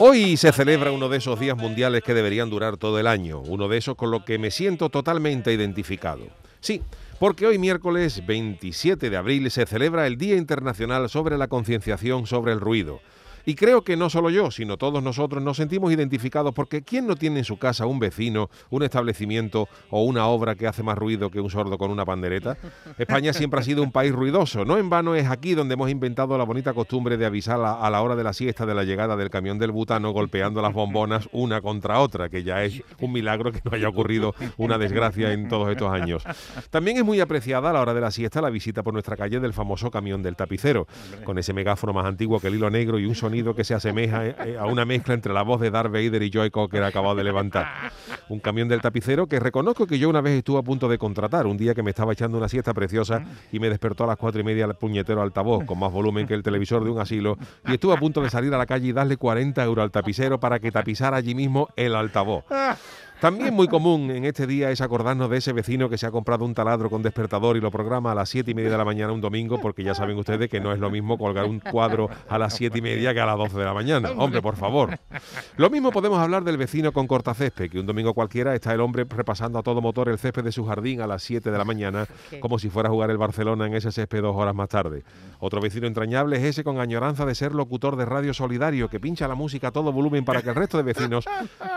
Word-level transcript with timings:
Hoy 0.00 0.36
se 0.36 0.52
celebra 0.52 0.92
uno 0.92 1.08
de 1.08 1.18
esos 1.18 1.40
días 1.40 1.56
mundiales 1.56 2.04
que 2.04 2.14
deberían 2.14 2.50
durar 2.50 2.76
todo 2.76 3.00
el 3.00 3.08
año, 3.08 3.40
uno 3.40 3.66
de 3.66 3.78
esos 3.78 3.96
con 3.96 4.12
lo 4.12 4.24
que 4.24 4.38
me 4.38 4.52
siento 4.52 4.90
totalmente 4.90 5.52
identificado. 5.52 6.24
Sí, 6.60 6.82
porque 7.18 7.46
hoy 7.46 7.58
miércoles 7.58 8.24
27 8.24 9.10
de 9.10 9.16
abril 9.16 9.50
se 9.50 9.66
celebra 9.66 10.06
el 10.06 10.16
Día 10.16 10.36
Internacional 10.36 11.08
sobre 11.08 11.36
la 11.36 11.48
Concienciación 11.48 12.26
sobre 12.26 12.52
el 12.52 12.60
Ruido. 12.60 13.00
Y 13.48 13.54
creo 13.54 13.80
que 13.80 13.96
no 13.96 14.10
solo 14.10 14.28
yo, 14.28 14.50
sino 14.50 14.76
todos 14.76 15.02
nosotros 15.02 15.42
nos 15.42 15.56
sentimos 15.56 15.90
identificados 15.90 16.52
porque 16.52 16.82
¿quién 16.82 17.06
no 17.06 17.16
tiene 17.16 17.38
en 17.38 17.44
su 17.46 17.58
casa 17.58 17.86
un 17.86 17.98
vecino, 17.98 18.50
un 18.68 18.82
establecimiento 18.82 19.70
o 19.88 20.02
una 20.04 20.26
obra 20.26 20.54
que 20.54 20.66
hace 20.66 20.82
más 20.82 20.98
ruido 20.98 21.30
que 21.30 21.40
un 21.40 21.48
sordo 21.48 21.78
con 21.78 21.90
una 21.90 22.04
pandereta? 22.04 22.58
España 22.98 23.32
siempre 23.32 23.60
ha 23.60 23.62
sido 23.62 23.82
un 23.82 23.90
país 23.90 24.12
ruidoso. 24.12 24.66
No 24.66 24.76
en 24.76 24.90
vano 24.90 25.14
es 25.14 25.30
aquí 25.30 25.54
donde 25.54 25.72
hemos 25.72 25.88
inventado 25.88 26.36
la 26.36 26.44
bonita 26.44 26.74
costumbre 26.74 27.16
de 27.16 27.24
avisar 27.24 27.58
a, 27.58 27.88
la 27.88 28.02
hora 28.02 28.16
de 28.16 28.22
la 28.22 28.34
siesta 28.34 28.66
de 28.66 28.74
la 28.74 28.84
llegada 28.84 29.16
del 29.16 29.30
camión 29.30 29.58
del 29.58 29.72
butano 29.72 30.10
golpeando 30.10 30.60
las 30.60 30.74
bombonas 30.74 31.26
una 31.32 31.62
contra 31.62 32.00
otra, 32.00 32.28
que 32.28 32.42
ya 32.42 32.62
es 32.64 32.82
un 33.00 33.12
milagro 33.12 33.50
que 33.50 33.62
no 33.64 33.74
haya 33.74 33.88
ocurrido 33.88 34.34
una 34.58 34.76
desgracia 34.76 35.32
en 35.32 35.48
todos 35.48 35.70
estos 35.70 35.90
años. 35.90 36.22
También 36.68 36.98
es 36.98 37.04
muy 37.06 37.18
apreciada 37.20 37.70
a 37.70 37.72
la 37.72 37.80
hora 37.80 37.94
de 37.94 38.02
la 38.02 38.10
siesta 38.10 38.42
la 38.42 38.50
visita 38.50 38.82
por 38.82 38.92
nuestra 38.92 39.16
calle 39.16 39.40
del 39.40 39.54
famoso 39.54 39.90
camión 39.90 40.22
del 40.22 40.36
tapicero, 40.36 40.86
con 41.24 41.38
ese 41.38 41.54
megáfono 41.54 41.94
más 41.94 42.04
antiguo 42.04 42.40
que 42.40 42.48
el 42.48 42.56
hilo 42.56 42.68
negro 42.68 42.98
y 42.98 43.06
un 43.06 43.14
sonido 43.14 43.37
que 43.54 43.64
se 43.64 43.74
asemeja 43.74 44.26
eh, 44.26 44.56
a 44.58 44.66
una 44.66 44.84
mezcla 44.84 45.14
entre 45.14 45.32
la 45.32 45.42
voz 45.42 45.60
de 45.60 45.70
Darth 45.70 45.92
Vader 45.92 46.22
y 46.22 46.30
Joy 46.30 46.50
Cocker 46.50 46.82
acabado 46.82 47.14
de 47.14 47.24
levantar. 47.24 47.66
Un 48.28 48.40
camión 48.40 48.68
del 48.68 48.80
tapicero 48.80 49.26
que 49.26 49.40
reconozco 49.40 49.86
que 49.86 49.98
yo 49.98 50.08
una 50.08 50.20
vez 50.20 50.38
estuve 50.38 50.58
a 50.58 50.62
punto 50.62 50.88
de 50.88 50.98
contratar, 50.98 51.46
un 51.46 51.56
día 51.56 51.74
que 51.74 51.82
me 51.82 51.90
estaba 51.90 52.12
echando 52.12 52.38
una 52.38 52.48
siesta 52.48 52.74
preciosa 52.74 53.24
y 53.52 53.58
me 53.58 53.68
despertó 53.68 54.04
a 54.04 54.08
las 54.08 54.16
cuatro 54.16 54.40
y 54.40 54.44
media 54.44 54.64
el 54.64 54.74
puñetero 54.74 55.22
altavoz 55.22 55.64
con 55.64 55.78
más 55.78 55.92
volumen 55.92 56.26
que 56.26 56.34
el 56.34 56.42
televisor 56.42 56.84
de 56.84 56.90
un 56.90 57.00
asilo 57.00 57.38
y 57.66 57.72
estuve 57.72 57.94
a 57.94 57.96
punto 57.98 58.22
de 58.22 58.30
salir 58.30 58.52
a 58.54 58.58
la 58.58 58.66
calle 58.66 58.88
y 58.88 58.92
darle 58.92 59.16
40 59.16 59.64
euros 59.64 59.82
al 59.82 59.90
tapicero 59.90 60.38
para 60.40 60.58
que 60.58 60.70
tapizara 60.70 61.16
allí 61.16 61.34
mismo 61.34 61.68
el 61.76 61.94
altavoz. 61.94 62.44
También 63.20 63.52
muy 63.52 63.66
común 63.66 64.12
en 64.12 64.24
este 64.24 64.46
día 64.46 64.70
es 64.70 64.80
acordarnos 64.80 65.28
de 65.28 65.38
ese 65.38 65.52
vecino 65.52 65.88
que 65.88 65.98
se 65.98 66.06
ha 66.06 66.12
comprado 66.12 66.44
un 66.44 66.54
taladro 66.54 66.88
con 66.88 67.02
despertador 67.02 67.56
y 67.56 67.60
lo 67.60 67.72
programa 67.72 68.12
a 68.12 68.14
las 68.14 68.28
siete 68.28 68.52
y 68.52 68.54
media 68.54 68.70
de 68.70 68.78
la 68.78 68.84
mañana 68.84 69.12
un 69.12 69.20
domingo, 69.20 69.60
porque 69.60 69.82
ya 69.82 69.92
saben 69.92 70.16
ustedes 70.16 70.48
que 70.48 70.60
no 70.60 70.72
es 70.72 70.78
lo 70.78 70.88
mismo 70.88 71.18
colgar 71.18 71.46
un 71.46 71.58
cuadro 71.58 72.08
a 72.28 72.38
las 72.38 72.54
siete 72.54 72.78
y 72.78 72.82
media 72.82 73.12
que 73.12 73.20
a 73.20 73.26
las 73.26 73.36
12 73.36 73.58
de 73.58 73.64
la 73.64 73.74
mañana. 73.74 74.10
Hombre, 74.16 74.40
por 74.40 74.54
favor. 74.54 75.00
Lo 75.56 75.68
mismo 75.68 75.90
podemos 75.90 76.20
hablar 76.20 76.44
del 76.44 76.56
vecino 76.56 76.92
con 76.92 77.08
cortacésped, 77.08 77.68
que 77.68 77.80
un 77.80 77.86
domingo 77.86 78.14
cualquiera 78.14 78.54
está 78.54 78.72
el 78.72 78.80
hombre 78.80 79.04
repasando 79.08 79.58
a 79.58 79.64
todo 79.64 79.80
motor 79.80 80.08
el 80.08 80.18
césped 80.18 80.44
de 80.44 80.52
su 80.52 80.64
jardín 80.64 81.00
a 81.00 81.08
las 81.08 81.24
7 81.24 81.50
de 81.50 81.58
la 81.58 81.64
mañana, 81.64 82.06
como 82.38 82.60
si 82.60 82.70
fuera 82.70 82.88
a 82.88 82.92
jugar 82.92 83.10
el 83.10 83.18
Barcelona 83.18 83.66
en 83.66 83.74
ese 83.74 83.90
césped 83.90 84.22
dos 84.22 84.36
horas 84.36 84.54
más 84.54 84.68
tarde. 84.68 85.02
Otro 85.40 85.60
vecino 85.60 85.88
entrañable 85.88 86.36
es 86.36 86.44
ese 86.44 86.62
con 86.62 86.78
añoranza 86.78 87.26
de 87.26 87.34
ser 87.34 87.52
locutor 87.52 87.96
de 87.96 88.04
radio 88.04 88.32
solidario, 88.32 88.88
que 88.88 89.00
pincha 89.00 89.26
la 89.26 89.34
música 89.34 89.68
a 89.68 89.72
todo 89.72 89.92
volumen 89.92 90.24
para 90.24 90.40
que 90.40 90.50
el 90.50 90.54
resto 90.54 90.76
de 90.76 90.84
vecinos 90.84 91.24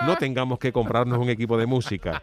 no 0.06 0.16
tengamos 0.18 0.60
que 0.60 0.72
comprarnos 0.72 1.18
un 1.18 1.31
equipo 1.32 1.58
de 1.58 1.66
música. 1.66 2.22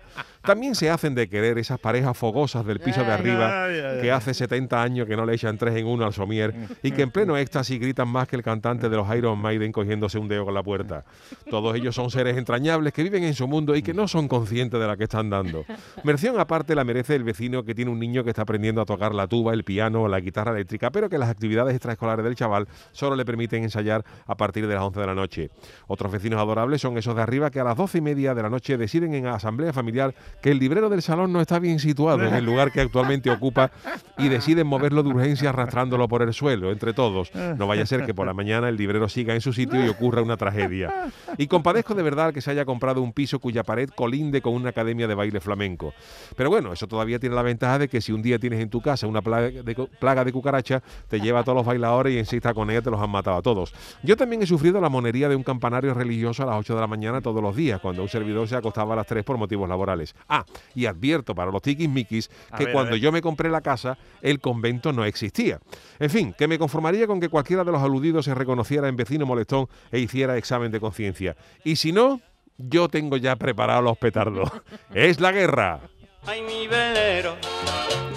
También 0.49 0.75
se 0.75 0.89
hacen 0.89 1.15
de 1.15 1.29
querer 1.29 1.59
esas 1.59 1.79
parejas 1.79 2.17
fogosas 2.17 2.65
del 2.65 2.81
piso 2.81 3.05
de 3.05 3.13
arriba 3.13 3.69
que 4.01 4.11
hace 4.11 4.33
70 4.33 4.83
años 4.83 5.07
que 5.07 5.15
no 5.15 5.27
le 5.27 5.35
echan 5.35 5.59
tres 5.59 5.77
en 5.77 5.87
uno 5.87 6.07
al 6.07 6.15
somier 6.15 6.55
y 6.83 6.91
que 6.91 7.03
en 7.03 7.11
pleno 7.11 7.37
éxtasis 7.37 7.79
gritan 7.79 8.09
más 8.09 8.27
que 8.29 8.37
el 8.37 8.43
cantante 8.43 8.89
de 8.89 8.97
los 8.97 9.15
Iron 9.15 9.39
Maiden 9.39 9.73
cogiéndose 9.73 10.17
un 10.19 10.27
dedo 10.27 10.47
con 10.47 10.55
la 10.55 10.63
puerta. 10.63 11.05
Todos 11.51 11.77
ellos 11.77 11.95
son 11.95 12.11
seres 12.11 12.39
entrañables 12.39 12.95
que 12.95 13.03
viven 13.03 13.25
en 13.25 13.35
su 13.35 13.47
mundo 13.47 13.77
y 13.77 13.83
que 13.83 13.93
no 13.93 14.09
son 14.09 14.27
conscientes 14.27 14.81
de 14.81 14.87
la 14.87 14.97
que 14.97 15.05
están 15.05 15.29
dando. 15.29 15.67
Mención 16.03 16.41
aparte 16.41 16.75
la 16.75 16.83
merece 16.83 17.15
el 17.15 17.25
vecino 17.25 17.63
que 17.63 17.75
tiene 17.75 17.91
un 17.91 17.99
niño 17.99 18.25
que 18.25 18.31
está 18.31 18.41
aprendiendo 18.41 18.81
a 18.81 18.87
tocar 18.87 19.15
la 19.15 19.27
tuba, 19.27 19.53
el 19.53 19.65
piano 19.65 20.05
o 20.05 20.09
la 20.09 20.19
guitarra 20.19 20.53
eléctrica, 20.53 20.91
pero 20.91 21.11
que 21.11 21.19
las 21.19 21.29
actividades 21.29 21.75
extraescolares 21.75 22.25
del 22.25 22.37
chaval 22.37 22.69
solo 22.93 23.17
le 23.17 23.27
permiten 23.27 23.65
ensayar 23.65 24.03
a 24.27 24.35
partir 24.35 24.67
de 24.67 24.73
las 24.73 24.83
11 24.83 24.99
de 24.99 25.07
la 25.07 25.15
noche. 25.15 25.51
Otros 25.89 26.11
vecinos 26.11 26.41
adorables 26.41 26.81
son 26.81 26.97
esos 26.97 27.15
de 27.15 27.21
arriba 27.21 27.51
que 27.51 27.61
a 27.61 27.65
las 27.65 27.77
12 27.77 27.99
y 27.99 28.01
media 28.01 28.35
de 28.35 28.43
la 28.43 28.49
noche 28.49 28.79
deciden 28.79 29.13
en 29.13 29.27
asamblea 29.27 29.75
familiar 29.75 30.15
que 30.41 30.51
el 30.51 30.59
librero 30.59 30.89
del 30.89 31.03
salón 31.03 31.33
no 31.33 31.41
está 31.41 31.59
bien 31.59 31.79
situado 31.79 32.25
en 32.25 32.35
el 32.35 32.45
lugar 32.45 32.73
que 32.73 32.81
actualmente 32.81 33.31
ocupa 33.31 33.71
y 34.17 34.29
deciden 34.29 34.67
moverlo 34.67 35.03
de 35.03 35.11
urgencia 35.11 35.51
arrastrándolo 35.51 36.09
por 36.09 36.23
el 36.23 36.33
suelo 36.35 36.71
entre 36.71 36.93
todos. 36.93 37.33
No 37.35 37.67
vaya 37.67 37.83
a 37.83 37.87
ser 37.87 38.07
que 38.07 38.15
por 38.15 38.27
la 38.27 38.35
mañana 38.35 38.69
el 38.69 38.77
librero 38.77 39.09
siga 39.09 39.35
en 39.35 39.41
su 39.41 39.53
sitio 39.53 39.85
y 39.85 39.89
ocurra 39.89 40.23
una 40.23 40.37
tragedia. 40.37 41.11
Y 41.37 41.47
compadezco 41.47 41.95
de 41.95 42.03
verdad 42.03 42.33
que 42.33 42.41
se 42.41 42.51
haya 42.51 42.65
comprado 42.65 43.03
un 43.03 43.13
piso 43.13 43.39
cuya 43.39 43.63
pared 43.63 43.89
colinde 43.91 44.41
con 44.41 44.55
una 44.55 44.71
academia 44.71 45.07
de 45.09 45.15
baile 45.15 45.41
flamenco. 45.41 45.95
Pero 46.37 46.51
bueno, 46.51 46.73
eso 46.73 46.87
todavía 46.87 47.19
tiene 47.19 47.35
la 47.35 47.43
ventaja 47.43 47.79
de 47.79 47.89
que 47.89 48.01
si 48.01 48.13
un 48.13 48.23
día 48.23 48.39
tienes 48.39 48.61
en 48.61 48.71
tu 48.71 48.81
casa 48.81 49.07
una 49.07 49.23
plaga 49.23 49.51
de, 49.51 49.89
plaga 49.99 50.25
de 50.25 50.33
cucaracha, 50.33 50.83
te 51.09 51.21
lleva 51.21 51.41
a 51.41 51.45
todos 51.45 51.57
los 51.57 51.67
bailadores 51.67 52.15
y 52.15 52.19
insista 52.19 52.55
con 52.55 52.71
ella 52.71 52.83
te 52.83 52.91
los 52.91 53.01
han 53.01 53.11
matado 53.11 53.37
a 53.37 53.43
todos. 53.43 53.75
Yo 54.03 54.17
también 54.17 54.43
he 54.43 54.47
sufrido 54.47 54.81
la 54.81 54.89
monería 54.89 55.29
de 55.29 55.37
un 55.37 55.43
campanario 55.43 55.95
religioso 55.95 56.43
a 56.43 56.47
las 56.47 56.57
8 56.57 56.75
de 56.75 56.81
la 56.81 56.87
mañana 56.87 57.21
todos 57.21 57.43
los 57.43 57.57
días, 57.57 57.81
cuando 57.81 58.03
un 58.03 58.09
servidor 58.09 58.49
se 58.49 58.57
acostaba 58.57 58.95
a 58.95 58.97
las 58.97 59.07
3 59.07 59.25
por 59.25 59.37
motivos 59.37 59.69
laborales. 59.69 60.15
Ah, 60.29 60.45
y 60.75 60.87
advierto 60.87 61.35
para 61.35 61.51
los 61.51 61.63
tiquismiquis 61.63 62.31
que 62.57 62.73
cuando 62.73 62.97
yo 62.97 63.13
me 63.13 63.23
compré 63.23 63.49
la 63.49 63.61
casa, 63.61 63.99
el 64.21 64.41
convento 64.41 64.93
no 64.93 65.05
existía. 65.05 65.61
En 65.99 66.11
fin, 66.11 66.35
que 66.37 66.49
me 66.49 66.59
conformaría 66.59 67.07
con 67.07 67.21
que 67.21 67.29
cualquiera 67.29 67.65
de 67.65 67.73
los 67.73 67.83
aludidos 67.83 68.25
se 68.25 68.35
reconociera 68.35 68.89
en 68.89 68.97
vecino 68.97 69.27
molestón 69.27 69.69
e 69.91 69.99
hiciera 69.99 70.37
examen 70.37 70.71
de 70.71 70.81
conciencia. 70.81 71.37
Y 71.65 71.77
si 71.77 71.93
no, 71.93 72.21
yo 72.59 72.89
tengo 72.89 73.17
ya 73.17 73.37
preparados 73.37 73.85
los 73.85 73.99
petardos. 73.99 74.51
¡Es 74.95 75.21
la 75.21 75.33
guerra! 75.33 75.81
Ay, 76.27 76.43
mi 76.43 76.67
velero, 76.67 77.37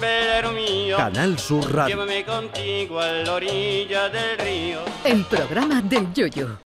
velero 0.00 0.52
mío. 0.52 0.96
Canal 0.96 1.38
Sur 1.38 1.72
Radio. 1.72 1.94
Llévame 1.96 2.24
contigo 2.24 3.00
a 3.00 3.06
la 3.08 3.32
orilla 3.34 4.08
del 4.08 4.38
río. 4.38 4.80
El 5.04 5.24
programa 5.24 5.80
del 5.80 6.12
Yoyo. 6.12 6.58